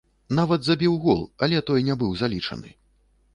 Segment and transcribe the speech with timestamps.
[0.37, 2.75] Нават забіў гол, але той не быў залічаны.